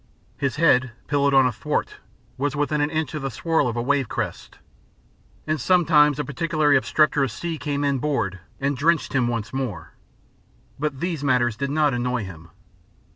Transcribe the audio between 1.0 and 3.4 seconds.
pillowed on a thwart, was within an inch of the